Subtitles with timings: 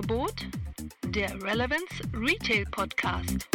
[0.00, 0.32] Angebot
[1.08, 1.84] der Relevance
[2.14, 3.46] Retail Podcast.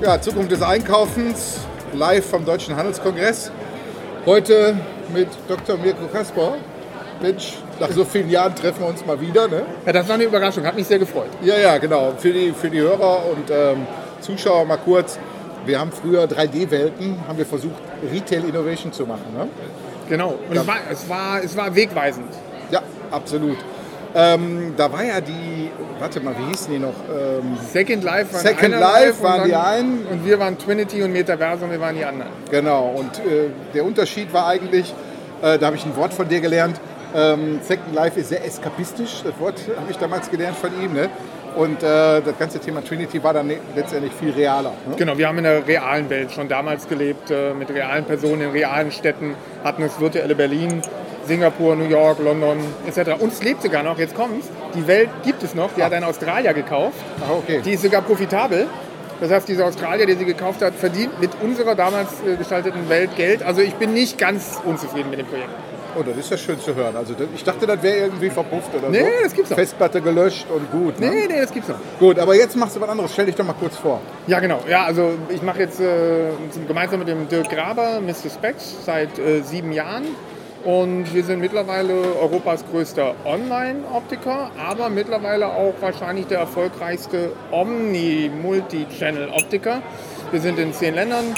[0.00, 1.58] Ja, Zukunft des Einkaufens,
[1.92, 3.52] live vom Deutschen Handelskongress.
[4.24, 4.74] Heute
[5.12, 5.76] mit Dr.
[5.76, 6.54] Mirko Kasper.
[7.20, 9.46] Mensch, nach so vielen Jahren treffen wir uns mal wieder.
[9.48, 9.66] Ne?
[9.84, 11.28] Ja, das war eine Überraschung, hat mich sehr gefreut.
[11.42, 12.14] Ja, ja, genau.
[12.16, 13.86] Für die, für die Hörer und ähm,
[14.22, 15.18] Zuschauer mal kurz.
[15.66, 17.74] Wir haben früher 3D-Welten, haben wir versucht,
[18.10, 19.26] Retail Innovation zu machen.
[19.36, 19.46] Ne?
[20.08, 20.62] Genau, und Ja.
[20.62, 22.32] es, war, es, war, es war wegweisend.
[22.70, 22.80] Ja,
[23.12, 23.58] absolut.
[24.14, 26.92] Ähm, da war ja die, warte mal, wie hießen die noch?
[27.10, 30.06] Ähm, Second Life waren Second Life waren dann- die einen.
[30.06, 32.30] Und wir waren Trinity und Metaversum, wir waren die anderen.
[32.50, 34.92] Genau, und äh, der Unterschied war eigentlich,
[35.42, 36.78] äh, da habe ich ein Wort von dir gelernt,
[37.14, 40.92] ähm, Second Life ist sehr eskapistisch, das Wort habe ich damals gelernt von ihm.
[40.94, 41.08] Ne?
[41.56, 44.72] Und äh, das ganze Thema Trinity war dann letztendlich viel realer.
[44.88, 44.94] Ne?
[44.96, 48.50] Genau, wir haben in der realen Welt schon damals gelebt, äh, mit realen Personen in
[48.52, 50.80] realen Städten, hatten das virtuelle Berlin,
[51.26, 53.12] Singapur, New York, London etc.
[53.20, 56.04] Und es lebt sogar noch, jetzt kommt's, die Welt gibt es noch, die hat ein
[56.04, 57.60] Australier gekauft, Ah, okay.
[57.64, 58.66] die ist sogar profitabel.
[59.20, 63.14] Das heißt, dieser Australier, der sie gekauft hat, verdient mit unserer damals äh, gestalteten Welt
[63.16, 63.44] Geld.
[63.44, 65.48] Also ich bin nicht ganz unzufrieden mit dem Projekt.
[65.96, 66.96] Oh, das ist ja schön zu hören.
[66.96, 69.06] Also ich dachte, das wäre irgendwie verpufft oder Nee, so.
[69.22, 69.58] das gibt's noch.
[69.58, 70.98] Festplatte gelöscht und gut.
[70.98, 71.10] Ne?
[71.10, 71.76] Nee, nee, das gibt's noch.
[72.00, 73.12] Gut, aber jetzt machst du was anderes.
[73.12, 74.00] Stell dich doch mal kurz vor.
[74.26, 74.58] Ja, genau.
[74.68, 76.30] Ja, also ich mache jetzt äh,
[76.66, 78.30] gemeinsam mit dem Dirk Graber Mr.
[78.34, 80.04] Specs seit äh, sieben Jahren.
[80.64, 89.82] Und wir sind mittlerweile Europas größter Online-Optiker, aber mittlerweile auch wahrscheinlich der erfolgreichste Omni-Multi-Channel-Optiker.
[90.30, 91.34] Wir sind in zehn Ländern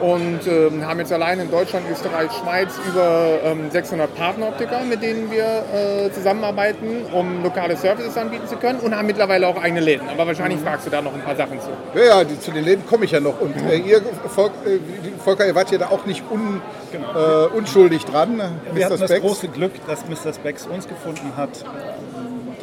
[0.00, 5.30] und ähm, haben jetzt allein in Deutschland, Österreich, Schweiz über ähm, 600 Partneroptiker, mit denen
[5.30, 10.08] wir äh, zusammenarbeiten, um lokale Services anbieten zu können und haben mittlerweile auch eigene Läden.
[10.08, 11.68] Aber wahrscheinlich fragst du da noch ein paar Sachen zu.
[11.94, 13.40] Ja, ja, die, zu den Läden komme ich ja noch.
[13.40, 14.78] Und äh, ihr, Volk, äh,
[15.22, 16.60] Volker, ihr wart ja da auch nicht un,
[16.92, 18.36] äh, unschuldig dran.
[18.36, 18.50] ne?
[18.72, 19.26] Wir hatten das Specs.
[19.26, 20.32] große Glück, dass Mr.
[20.32, 21.50] Specs uns gefunden hat,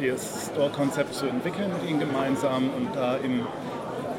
[0.00, 3.46] das Store-Konzept zu entwickeln mit ihnen gemeinsam und da im,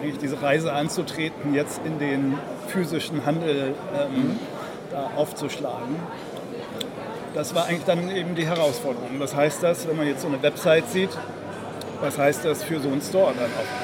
[0.01, 4.39] eigentlich diese Reise anzutreten, jetzt in den physischen Handel ähm,
[4.91, 5.95] da aufzuschlagen.
[7.33, 9.09] Das war eigentlich dann eben die Herausforderung.
[9.19, 11.11] Was heißt das, wenn man jetzt so eine Website sieht?
[12.01, 13.81] Was heißt das für so einen Store dann auch?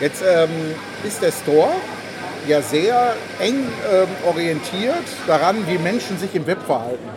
[0.00, 0.48] Jetzt ähm,
[1.04, 1.72] ist der Store
[2.46, 3.56] ja sehr eng
[3.92, 4.94] ähm, orientiert
[5.26, 7.08] daran, wie Menschen sich im Web verhalten.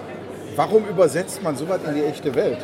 [0.55, 2.59] Warum übersetzt man sowas in die echte Welt?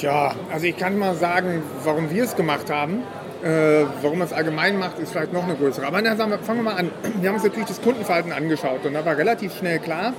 [0.00, 3.02] Tja, also ich kann mal sagen, warum wir es gemacht haben.
[3.44, 5.86] Äh, warum man es allgemein macht, ist vielleicht noch eine größere.
[5.86, 6.90] Aber na, wir, fangen wir mal an.
[7.20, 10.14] Wir haben uns natürlich das Kundenverhalten angeschaut und da war relativ schnell klar,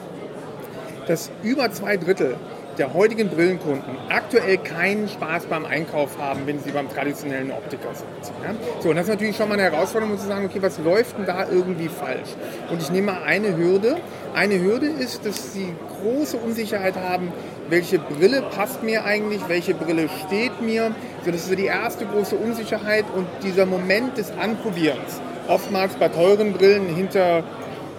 [1.07, 2.35] dass über zwei Drittel
[2.77, 8.33] der heutigen Brillenkunden aktuell keinen Spaß beim Einkauf haben, wenn sie beim traditionellen Optiker sind.
[8.43, 8.53] Ja?
[8.81, 11.17] So, und das ist natürlich schon mal eine Herausforderung, um zu sagen, okay, was läuft
[11.17, 12.29] denn da irgendwie falsch?
[12.69, 13.97] Und ich nehme mal eine Hürde.
[14.33, 17.33] Eine Hürde ist, dass sie große Unsicherheit haben,
[17.69, 20.93] welche Brille passt mir eigentlich, welche Brille steht mir.
[21.23, 25.21] So, das ist so die erste große Unsicherheit und dieser Moment des Anprobierens.
[25.47, 27.43] Oftmals bei teuren Brillen hinter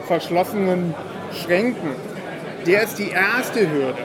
[0.06, 0.94] verschlossenen
[1.32, 1.90] Schränken.
[2.66, 3.98] Der ist die erste Hürde.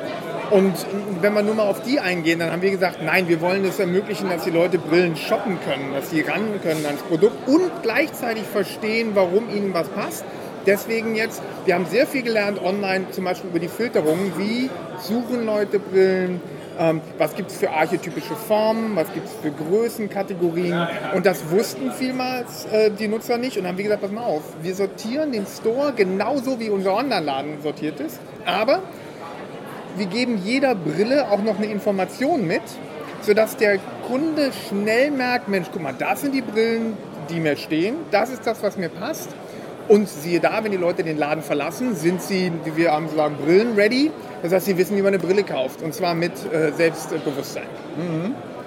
[0.49, 0.73] Und
[1.21, 3.79] wenn wir nur mal auf die eingehen, dann haben wir gesagt, nein, wir wollen es
[3.79, 8.43] ermöglichen, dass die Leute Brillen shoppen können, dass sie ran können ans Produkt und gleichzeitig
[8.43, 10.23] verstehen, warum ihnen was passt.
[10.67, 14.69] Deswegen jetzt, wir haben sehr viel gelernt online, zum Beispiel über die Filterung, wie
[15.01, 16.41] suchen Leute Brillen,
[16.77, 20.87] ähm, was gibt es für archetypische Formen, was gibt es für Größenkategorien.
[21.15, 24.43] Und das wussten vielmals äh, die Nutzer nicht und haben wie gesagt, pass mal auf,
[24.61, 28.81] wir sortieren den Store genauso wie unser Online-Laden sortiert ist, aber
[29.95, 32.61] wir geben jeder Brille auch noch eine Information mit,
[33.21, 36.97] sodass der Kunde schnell merkt, Mensch, guck mal, das sind die Brillen,
[37.29, 39.29] die mir stehen, das ist das, was mir passt.
[39.87, 43.37] Und siehe da, wenn die Leute den Laden verlassen, sind sie, wie wir haben sagen,
[43.37, 44.11] Brillen-ready.
[44.43, 45.81] Das heißt, sie wissen, wie man eine Brille kauft.
[45.81, 47.67] Und zwar mit äh, Selbstbewusstsein.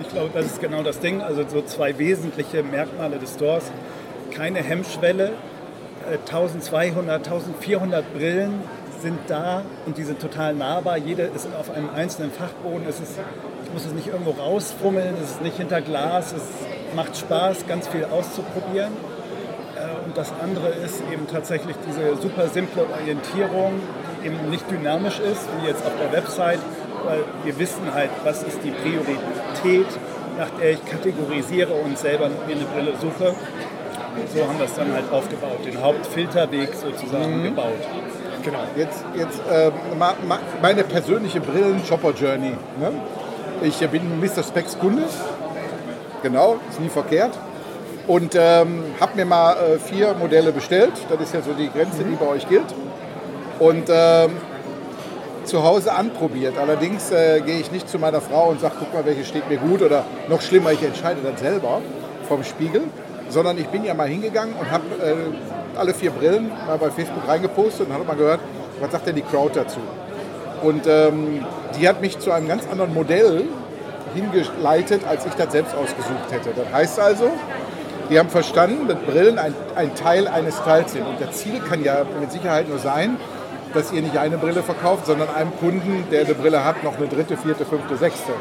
[0.01, 1.21] Ich glaube, das ist genau das Ding.
[1.21, 3.65] Also so zwei wesentliche Merkmale des Stores.
[4.35, 5.33] Keine Hemmschwelle.
[6.11, 8.55] Äh, 1200, 1400 Brillen
[9.03, 10.97] sind da und die sind total nahbar.
[10.97, 12.87] Jede ist auf einem einzelnen Fachboden.
[12.89, 13.13] Es ist,
[13.65, 16.33] ich muss es nicht irgendwo rausfummeln, es ist nicht hinter Glas.
[16.33, 16.43] Es
[16.97, 18.93] macht Spaß, ganz viel auszuprobieren.
[20.11, 23.75] Und das andere ist eben tatsächlich diese super simple Orientierung,
[24.21, 26.59] die eben nicht dynamisch ist, wie jetzt auf der Website,
[27.05, 29.87] weil wir wissen halt, was ist die Priorität,
[30.37, 33.37] nach der ich kategorisiere und selber mir eine Brille suche.
[34.35, 37.79] So haben wir es dann halt aufgebaut, den Hauptfilterweg sozusagen gebaut.
[38.43, 38.59] Genau.
[38.77, 39.71] Jetzt, jetzt äh,
[40.61, 42.55] meine persönliche Brillen-Shopper-Journey.
[42.81, 42.93] Ne?
[43.63, 44.43] Ich bin Mr.
[44.43, 45.05] Specs Kunde.
[46.25, 47.39] Genau, ist nie verkehrt.
[48.11, 50.95] Und ähm, habe mir mal äh, vier Modelle bestellt.
[51.09, 52.67] Das ist ja so die Grenze, die bei euch gilt.
[53.61, 54.33] Und ähm,
[55.45, 56.59] zu Hause anprobiert.
[56.59, 59.59] Allerdings äh, gehe ich nicht zu meiner Frau und sage, guck mal, welche steht mir
[59.59, 61.83] gut oder noch schlimmer, ich entscheide dann selber
[62.27, 62.83] vom Spiegel,
[63.29, 67.29] sondern ich bin ja mal hingegangen und habe äh, alle vier Brillen mal bei Facebook
[67.29, 68.41] reingepostet und habe mal gehört,
[68.81, 69.79] was sagt denn die Crowd dazu?
[70.65, 71.45] Und ähm,
[71.79, 73.45] die hat mich zu einem ganz anderen Modell
[74.17, 76.51] hingeleitet, als ich das selbst ausgesucht hätte.
[76.57, 77.31] Das heißt also,
[78.11, 81.07] die haben verstanden, dass Brillen ein, ein Teil eines Styles sind.
[81.07, 83.17] Und das Ziel kann ja mit Sicherheit nur sein,
[83.73, 87.07] dass ihr nicht eine Brille verkauft, sondern einem Kunden, der eine Brille hat, noch eine
[87.07, 88.33] dritte, vierte, fünfte, sechste.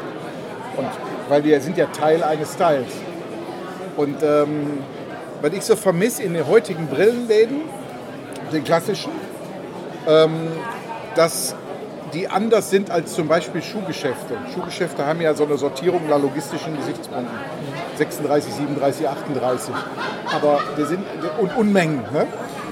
[0.76, 0.88] Und
[1.28, 2.92] weil wir sind ja Teil eines Styles.
[3.96, 4.82] Und ähm,
[5.40, 7.62] was ich so vermisse in den heutigen Brillenläden,
[8.52, 9.12] den klassischen,
[10.08, 10.48] ähm,
[11.14, 11.54] dass
[12.12, 14.36] die anders sind als zum Beispiel Schuhgeschäfte.
[14.54, 17.28] Schuhgeschäfte haben ja so eine Sortierung nach logistischen Gesichtspunkten.
[17.96, 19.74] 36, 37, 38.
[20.32, 21.04] Aber die sind,
[21.40, 22.02] und Unmengen.
[22.12, 22.26] Ne?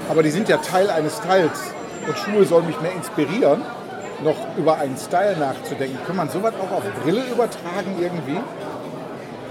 [0.09, 1.73] Aber die sind ja Teil eines Styles.
[2.07, 3.61] Und Schuhe sollen mich mehr inspirieren,
[4.23, 5.99] noch über einen Style nachzudenken.
[6.05, 8.39] Kann man sowas auch auf Brille übertragen irgendwie?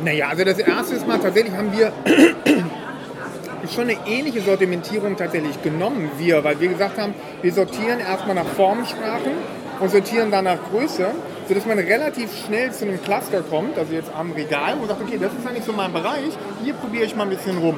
[0.05, 1.93] Naja, also das erste mal, tatsächlich haben wir
[3.75, 8.47] schon eine ähnliche Sortimentierung tatsächlich genommen, wir, weil wir gesagt haben, wir sortieren erstmal nach
[8.47, 9.33] Formensprachen
[9.81, 11.07] und sortieren dann nach Größe,
[11.47, 15.19] sodass man relativ schnell zu einem Cluster kommt, also jetzt am Regal, und sagt, okay,
[15.21, 17.77] das ist eigentlich so mein Bereich, hier probiere ich mal ein bisschen rum.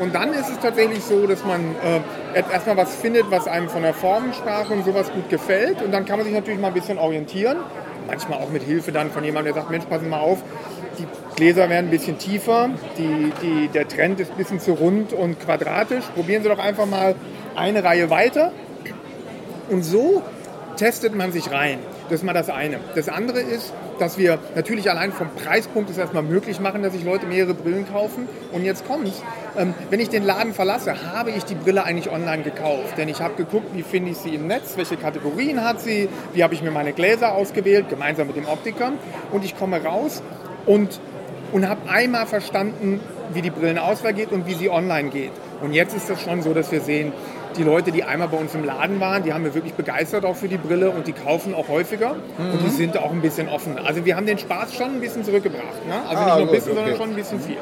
[0.00, 1.74] Und dann ist es tatsächlich so, dass man
[2.34, 5.80] äh, erstmal was findet, was einem von der Formensprache und sowas gut gefällt.
[5.80, 7.56] Und dann kann man sich natürlich mal ein bisschen orientieren.
[8.06, 10.42] Manchmal auch mit Hilfe dann von jemandem, der sagt, Mensch, passen mal auf,
[10.98, 11.06] die
[11.36, 15.40] Gläser werden ein bisschen tiefer, die, die, der Trend ist ein bisschen zu rund und
[15.40, 16.04] quadratisch.
[16.14, 17.14] Probieren Sie doch einfach mal
[17.54, 18.52] eine Reihe weiter.
[19.68, 20.22] Und so
[20.76, 21.78] testet man sich rein.
[22.04, 22.78] Das ist mal das eine.
[22.94, 27.04] Das andere ist, dass wir natürlich allein vom Preispunkt es erstmal möglich machen, dass sich
[27.04, 28.28] Leute mehrere Brillen kaufen.
[28.52, 29.12] Und jetzt kommt
[29.58, 32.98] ähm, wenn ich den Laden verlasse, habe ich die Brille eigentlich online gekauft.
[32.98, 36.42] Denn ich habe geguckt, wie finde ich sie im Netz, welche Kategorien hat sie, wie
[36.42, 38.92] habe ich mir meine Gläser ausgewählt, gemeinsam mit dem Optiker.
[39.32, 40.22] Und ich komme raus
[40.66, 41.00] und,
[41.52, 43.00] und habe einmal verstanden,
[43.32, 45.32] wie die Brillenauswahl geht und wie sie online geht.
[45.62, 47.12] Und jetzt ist das schon so, dass wir sehen,
[47.56, 50.36] die Leute, die einmal bei uns im Laden waren, die haben wir wirklich begeistert auch
[50.36, 52.52] für die Brille und die kaufen auch häufiger mhm.
[52.52, 53.78] und die sind auch ein bisschen offen.
[53.78, 55.86] Also wir haben den Spaß schon ein bisschen zurückgebracht.
[55.86, 55.94] Ne?
[56.08, 56.80] Also ah, nicht nur ein bisschen, okay.
[56.80, 57.58] sondern schon ein bisschen viel.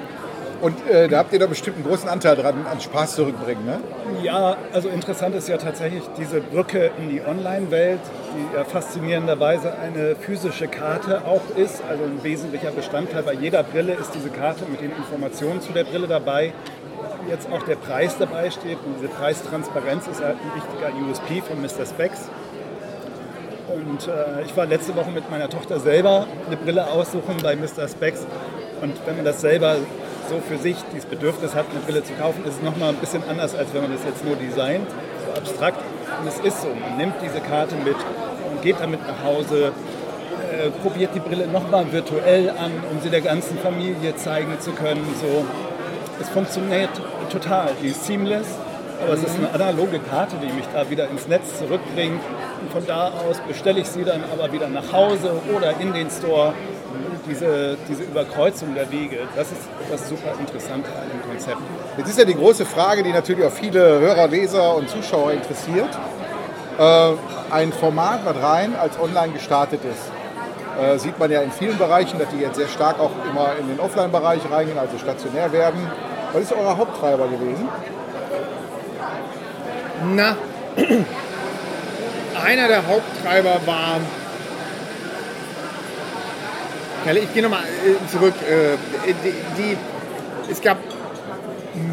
[0.60, 3.80] Und äh, da habt ihr doch bestimmt einen großen Anteil dran, an Spaß zurückbringen, ne?
[4.22, 8.00] Ja, also interessant ist ja tatsächlich diese Brücke in die Online-Welt,
[8.34, 11.82] die ja faszinierenderweise eine physische Karte auch ist.
[11.86, 15.84] Also ein wesentlicher Bestandteil bei jeder Brille ist diese Karte mit den Informationen zu der
[15.84, 16.54] Brille dabei
[17.28, 18.78] jetzt auch der Preis dabei steht.
[18.84, 21.86] Und diese Preistransparenz ist halt ein wichtiger USP von Mr.
[21.86, 22.28] Specs.
[23.74, 27.88] Und äh, ich war letzte Woche mit meiner Tochter selber eine Brille aussuchen bei Mr.
[27.88, 28.26] Specs.
[28.80, 29.76] Und wenn man das selber
[30.28, 33.22] so für sich dieses Bedürfnis hat, eine Brille zu kaufen, ist es nochmal ein bisschen
[33.28, 34.86] anders, als wenn man das jetzt nur designt,
[35.26, 35.78] so abstrakt.
[36.20, 37.96] Und es ist so, man nimmt diese Karte mit
[38.50, 39.72] und geht damit nach Hause,
[40.52, 45.04] äh, probiert die Brille nochmal virtuell an, um sie der ganzen Familie zeigen zu können.
[45.20, 45.44] So.
[46.20, 46.90] Es funktioniert
[47.30, 48.46] total, die ist seamless,
[49.02, 52.20] aber es ist eine analoge Karte, die mich da wieder ins Netz zurückbringt.
[52.60, 56.10] Und von da aus bestelle ich sie dann aber wieder nach Hause oder in den
[56.10, 56.54] Store.
[57.28, 61.56] Diese, diese Überkreuzung der Wege, das ist das super Interessante an dem Konzept.
[61.96, 65.88] Jetzt ist ja die große Frage, die natürlich auch viele Hörer, Leser und Zuschauer interessiert.
[66.78, 67.12] Äh,
[67.50, 70.13] ein Format, was rein als online gestartet ist.
[70.80, 73.68] Äh, sieht man ja in vielen Bereichen, dass die jetzt sehr stark auch immer in
[73.68, 75.88] den Offline-Bereich reingehen, also stationär werden.
[76.32, 77.68] Was ist euer Haupttreiber gewesen?
[80.14, 80.36] Na,
[82.44, 84.00] einer der Haupttreiber war.
[87.06, 88.34] Ich gehe nochmal äh, zurück.
[88.42, 88.76] Äh,
[89.06, 89.76] die, die,
[90.50, 90.78] es gab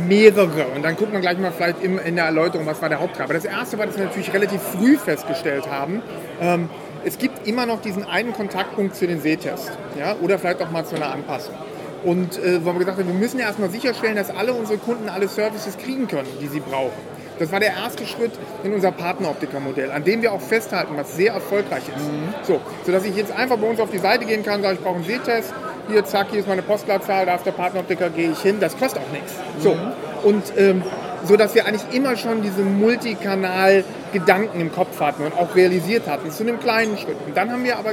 [0.08, 3.34] mehrere und dann guckt man gleich mal vielleicht in der Erläuterung, was war der Haupttreiber.
[3.34, 6.02] Das erste war, dass wir natürlich relativ früh festgestellt haben,
[6.40, 6.70] ähm,
[7.04, 10.86] es gibt immer noch diesen einen Kontaktpunkt zu den Sehtests ja, oder vielleicht auch mal
[10.86, 11.56] zu einer Anpassung.
[12.04, 15.10] Und äh, weil wir gesagt haben, wir müssen ja erstmal sicherstellen, dass alle unsere Kunden
[15.10, 16.92] alle Services kriegen können, die sie brauchen.
[17.38, 18.32] Das war der erste Schritt
[18.64, 22.06] in unser Partneroptiker-Modell, an dem wir auch festhalten, was sehr erfolgreich ist.
[22.06, 22.34] Mhm.
[22.44, 24.96] So, sodass ich jetzt einfach bei uns auf die Seite gehen kann, sage, ich brauche
[24.96, 25.54] einen Sehtest,
[25.90, 29.02] hier, zack, hier ist meine Postleitzahl, da ist der Partneroptiker, gehe ich hin, das kostet
[29.02, 29.34] auch nichts.
[29.58, 29.62] Mhm.
[29.62, 29.76] So,
[30.24, 30.84] und ähm,
[31.26, 36.32] so dass wir eigentlich immer schon diese Multikanal-Gedanken im Kopf hatten und auch realisiert hatten,
[36.32, 37.18] zu einem kleinen Schritt.
[37.26, 37.92] Und dann haben wir aber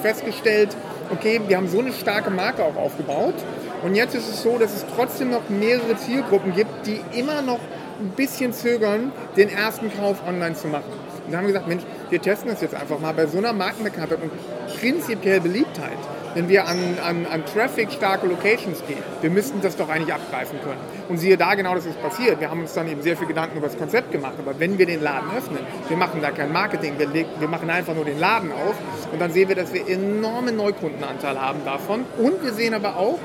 [0.00, 0.76] festgestellt,
[1.10, 3.34] okay, wir haben so eine starke Marke auch aufgebaut.
[3.82, 7.60] Und jetzt ist es so, dass es trotzdem noch mehrere Zielgruppen gibt, die immer noch
[8.00, 10.84] ein bisschen zögern, den ersten Kauf online zu machen.
[11.26, 13.52] Und da haben wir gesagt, Mensch, wir testen das jetzt einfach mal bei so einer
[13.52, 14.32] Markenbekanntheit und
[14.80, 15.98] prinzipiell Beliebtheit.
[16.34, 19.02] Wenn wir an, an, an Traffic-starke Locations gehen.
[19.20, 20.80] Wir müssten das doch eigentlich abgreifen können.
[21.08, 22.40] Und siehe da, genau das ist passiert.
[22.40, 24.34] Wir haben uns dann eben sehr viel Gedanken über das Konzept gemacht.
[24.38, 27.94] Aber wenn wir den Laden öffnen, wir machen da kein Marketing, wir, wir machen einfach
[27.94, 28.74] nur den Laden auf
[29.12, 32.04] und dann sehen wir, dass wir enormen Neukundenanteil haben davon.
[32.18, 33.18] Und wir sehen aber auch,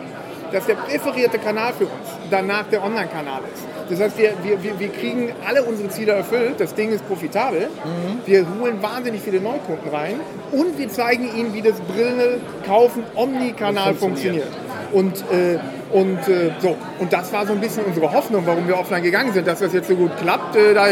[0.51, 3.63] dass der präferierte Kanal für uns danach der Online-Kanal ist.
[3.89, 8.19] Das heißt, wir, wir, wir kriegen alle unsere Ziele erfüllt, das Ding ist profitabel, mhm.
[8.25, 10.19] wir holen wahnsinnig viele Neukunden rein
[10.51, 14.47] und wir zeigen ihnen, wie das Brille kaufen Omni-Kanal funktioniert.
[14.91, 15.59] Und, äh,
[15.91, 16.75] und, äh, so.
[16.99, 19.73] und das war so ein bisschen unsere Hoffnung, warum wir offline gegangen sind, dass das
[19.73, 20.55] jetzt so gut klappt.
[20.55, 20.87] Äh, da,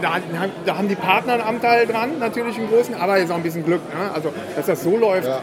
[0.00, 0.16] da,
[0.64, 3.64] da, haben die Partner einen Anteil dran, natürlich im Großen, aber jetzt auch ein bisschen
[3.64, 3.82] Glück.
[3.88, 4.10] Ne?
[4.12, 5.28] Also, dass das so läuft.
[5.28, 5.40] Ja.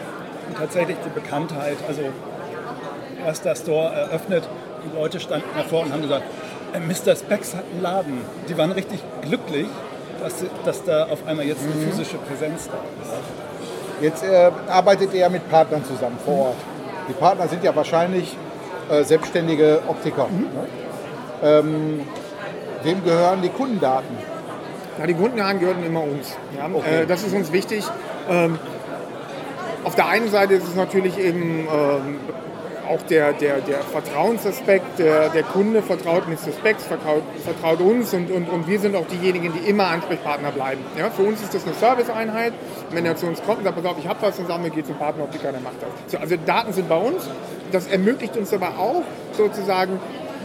[0.48, 2.02] Und tatsächlich die Bekanntheit, also
[3.26, 4.48] erster Store eröffnet,
[4.86, 6.24] die Leute standen davor und haben gesagt,
[6.74, 7.16] äh, Mr.
[7.16, 8.22] Specs hat einen Laden.
[8.48, 9.68] Die waren richtig glücklich,
[10.22, 11.90] dass, dass da auf einmal jetzt eine mhm.
[11.90, 14.02] physische Präsenz da ist.
[14.02, 16.58] Jetzt äh, arbeitet ihr ja mit Partnern zusammen vor Ort.
[17.08, 18.36] Die Partner sind ja wahrscheinlich
[18.90, 20.28] äh, selbstständige Optiker.
[20.28, 20.42] Mhm.
[20.42, 20.50] Ne?
[21.44, 22.00] Ähm,
[22.84, 24.18] wem gehören die Kundendaten?
[24.98, 26.36] Ja, die Kundendaten gehören immer uns.
[26.58, 26.70] Ja?
[26.74, 27.04] Okay.
[27.04, 27.86] Äh, das ist uns wichtig.
[28.30, 28.60] Ähm,
[29.84, 32.20] auf der einen Seite ist es natürlich eben ähm,
[32.90, 36.52] auch der, der, der Vertrauensaspekt, der, der Kunde vertraut Mr.
[36.58, 40.82] Specs, vertraut, vertraut uns und, und, und wir sind auch diejenigen, die immer Ansprechpartner bleiben.
[40.98, 42.54] Ja, für uns ist das eine Serviceeinheit.
[42.92, 44.96] Wenn er zu uns kommt und sagt, pass auf, ich habe was, wir, geht zum
[44.96, 46.12] Partneroptiker, der macht das.
[46.12, 47.30] So, also Daten sind bei uns.
[47.72, 50.00] Das ermöglicht uns aber auch sozusagen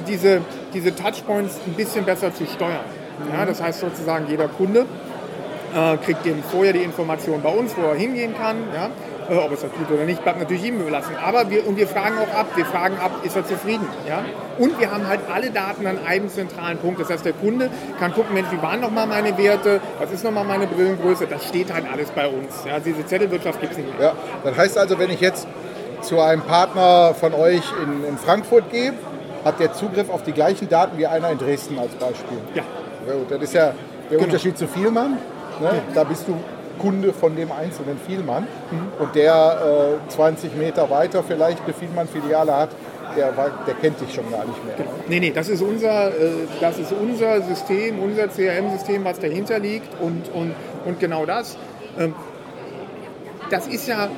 [0.07, 2.85] diese, diese Touchpoints ein bisschen besser zu steuern.
[3.33, 4.87] Ja, das heißt sozusagen, jeder Kunde
[5.75, 8.57] äh, kriegt eben vorher die Information bei uns, wo er hingehen kann.
[8.75, 8.91] Ja?
[9.29, 11.17] Äh, ob es das tut oder nicht, bleibt natürlich ihm überlassen.
[11.23, 13.87] Aber wir, und wir fragen auch ab, wir fragen ab, ist er zufrieden?
[14.09, 14.25] Ja?
[14.59, 17.01] Und wir haben halt alle Daten an einem zentralen Punkt.
[17.01, 20.45] Das heißt, der Kunde kann gucken, Mensch, wie waren nochmal meine Werte, was ist nochmal
[20.45, 22.65] meine Brillengröße, das steht halt alles bei uns.
[22.65, 22.79] Ja?
[22.79, 24.09] Diese Zettelwirtschaft gibt es nicht mehr.
[24.09, 24.15] Ja,
[24.45, 25.47] das heißt also, wenn ich jetzt
[26.03, 28.93] zu einem Partner von euch in, in Frankfurt gehe,
[29.45, 32.39] hat der Zugriff auf die gleichen Daten wie einer in Dresden als Beispiel.
[32.55, 32.63] Ja.
[33.07, 33.75] ja das ist ja der
[34.11, 34.25] genau.
[34.25, 35.19] Unterschied zu Vielmann.
[35.61, 35.83] Ne?
[35.95, 36.37] Da bist du
[36.79, 38.45] Kunde von dem einzelnen Vielmann.
[38.71, 39.03] Mhm.
[39.03, 42.71] Und der äh, 20 Meter weiter vielleicht eine Vielmann-Filiale hat,
[43.17, 43.33] der,
[43.67, 44.75] der, kennt dich schon gar nicht mehr.
[44.77, 44.91] Genau.
[45.09, 49.89] Nee, nee, das ist unser, äh, das ist unser System, unser CRM-System, was dahinter liegt.
[50.01, 50.55] Und, und,
[50.85, 51.57] und genau das.
[51.99, 52.15] Ähm,
[53.51, 54.09] das ist ja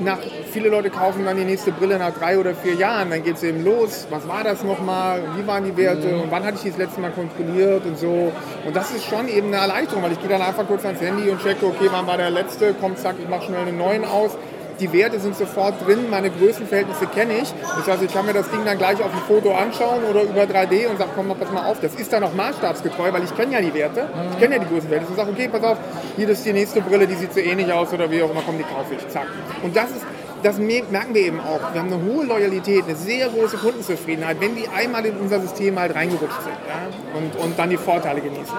[0.00, 0.18] nach,
[0.52, 3.10] viele Leute kaufen dann die nächste Brille nach drei oder vier Jahren.
[3.10, 4.06] Dann geht es eben los.
[4.10, 5.22] Was war das nochmal?
[5.36, 6.08] Wie waren die Werte?
[6.08, 6.20] Mhm.
[6.22, 8.32] Und wann hatte ich die das letzte Mal kontrolliert und so.
[8.66, 11.30] Und das ist schon eben eine Erleichterung, weil ich gehe dann einfach kurz ans Handy
[11.30, 12.74] und checke, okay, wann war der letzte?
[12.74, 14.36] Kommt, zack, ich mache schnell einen neuen aus
[14.80, 17.52] die Werte sind sofort drin, meine Größenverhältnisse kenne ich.
[17.76, 20.42] Das heißt, ich kann mir das Ding dann gleich auf ein Foto anschauen oder über
[20.42, 23.34] 3D und sage, komm mal, pass mal auf, das ist dann auch maßstabsgetreu, weil ich
[23.36, 25.12] kenne ja die Werte, ich kenne ja die Größenverhältnisse.
[25.12, 25.78] Und sage, okay, pass auf,
[26.16, 28.58] hier ist die nächste Brille, die sieht so ähnlich aus oder wie auch immer, komm,
[28.58, 29.26] die kaufe ich, zack.
[29.62, 30.06] Und das ist,
[30.42, 31.72] das merken wir eben auch.
[31.72, 35.78] Wir haben eine hohe Loyalität, eine sehr große Kundenzufriedenheit, wenn die einmal in unser System
[35.78, 37.18] halt reingerutscht sind ja?
[37.18, 38.54] und, und dann die Vorteile genießen.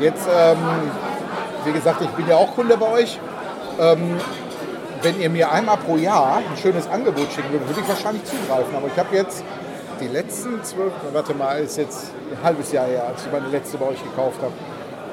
[0.00, 0.58] Jetzt, ähm,
[1.64, 3.18] wie gesagt, ich bin ja auch Kunde bei euch.
[3.80, 4.16] Ähm,
[5.02, 8.74] wenn ihr mir einmal pro Jahr ein schönes Angebot schicken würdet, würde ich wahrscheinlich zugreifen.
[8.76, 9.44] Aber ich habe jetzt
[10.00, 13.78] die letzten zwölf, warte mal, ist jetzt ein halbes Jahr her, als ich meine letzte
[13.78, 14.52] bei euch gekauft habe.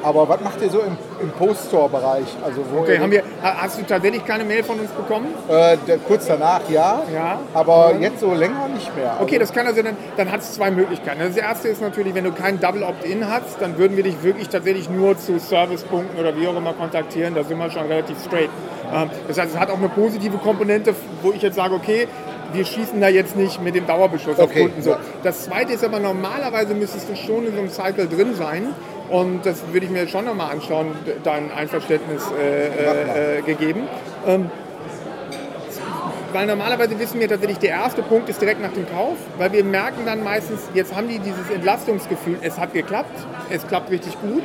[0.03, 2.27] Aber was macht ihr so im, im Post-Store-Bereich?
[2.45, 5.27] Also okay, haben wir, hast du tatsächlich keine Mail von uns bekommen?
[5.49, 7.39] Äh, der, kurz danach ja, ja.
[7.53, 8.01] aber ja.
[8.01, 9.13] jetzt so länger nicht mehr.
[9.13, 11.19] Also okay, das kann also dann, dann hat es zwei Möglichkeiten.
[11.19, 14.49] Das erste ist natürlich, wenn du kein Double Opt-in hast, dann würden wir dich wirklich
[14.49, 17.33] tatsächlich nur zu Servicepunkten oder wie auch immer kontaktieren.
[17.33, 18.49] Da sind wir schon relativ straight.
[18.93, 22.07] Ähm, das heißt, es hat auch eine positive Komponente, wo ich jetzt sage, okay,
[22.53, 24.43] wir schießen da jetzt nicht mit dem Dauerbeschuss okay.
[24.43, 24.81] auf Kunden.
[24.81, 24.95] So.
[25.23, 28.73] Das zweite ist aber normalerweise müsstest du schon in so einem Cycle drin sein.
[29.09, 30.87] Und das würde ich mir schon nochmal anschauen,
[31.23, 33.87] dein Einverständnis äh, äh, gegeben.
[34.25, 34.49] Ähm,
[36.33, 39.63] weil normalerweise wissen wir tatsächlich, der erste Punkt ist direkt nach dem Kauf, weil wir
[39.63, 43.17] merken dann meistens, jetzt haben die dieses Entlastungsgefühl, es hat geklappt,
[43.49, 44.43] es klappt richtig gut.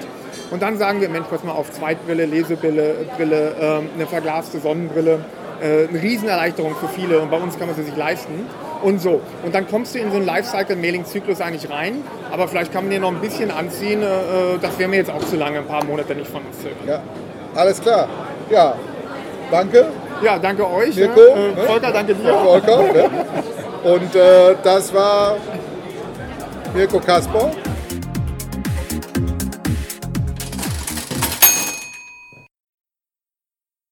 [0.50, 5.24] Und dann sagen wir, Mensch, pass mal auf, Zweitbrille, Lesebrille, Brille, ähm, eine verglaste Sonnenbrille,
[5.62, 8.46] äh, eine Riesenerleichterung für viele und bei uns kann man sie sich leisten
[8.82, 9.20] und so.
[9.44, 13.00] Und dann kommst du in so einen Lifecycle-Mailing-Zyklus eigentlich rein, aber vielleicht kann man dir
[13.00, 16.14] noch ein bisschen anziehen, äh, das wäre mir jetzt auch zu lange, ein paar Monate
[16.14, 16.88] nicht von uns zirkeln.
[16.88, 17.02] Ja,
[17.54, 18.08] alles klar.
[18.50, 18.74] Ja,
[19.52, 19.86] danke.
[20.22, 20.96] Ja, danke euch.
[20.96, 21.36] Mirko, ja.
[21.36, 21.62] Äh, ne?
[21.66, 22.34] Volker, danke dir.
[22.34, 23.10] Volker, ne?
[23.84, 25.36] Und äh, das war
[26.74, 27.50] Mirko Kasper.